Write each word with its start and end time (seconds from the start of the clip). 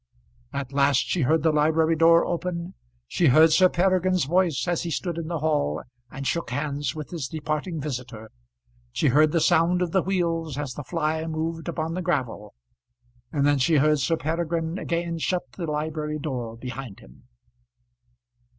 At 0.51 0.73
last 0.73 1.05
she 1.09 1.21
heard 1.21 1.43
the 1.43 1.51
library 1.51 1.95
door 1.95 2.25
open, 2.25 2.73
she 3.07 3.27
heard 3.27 3.51
Sir 3.53 3.69
Peregrine's 3.69 4.23
voice 4.23 4.67
as 4.67 4.81
he 4.81 4.89
stood 4.89 5.15
in 5.19 5.27
the 5.27 5.37
hall 5.37 5.83
and 6.09 6.25
shook 6.25 6.49
hands 6.49 6.95
with 6.95 7.11
his 7.11 7.27
departing 7.27 7.79
visitor, 7.79 8.31
she 8.91 9.09
heard 9.09 9.31
the 9.31 9.39
sound 9.39 9.79
of 9.83 9.91
the 9.91 10.01
wheels 10.01 10.57
as 10.57 10.73
the 10.73 10.83
fly 10.83 11.27
moved 11.27 11.67
upon 11.69 11.93
the 11.93 12.01
gravel, 12.01 12.55
and 13.31 13.45
then 13.45 13.59
she 13.59 13.75
heard 13.75 13.99
Sir 13.99 14.17
Peregrine 14.17 14.79
again 14.79 15.19
shut 15.19 15.43
the 15.51 15.69
library 15.69 16.17
door 16.17 16.57
behind 16.57 16.99
him. 16.99 17.25